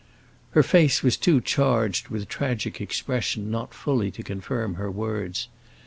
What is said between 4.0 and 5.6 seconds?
to confirm her words.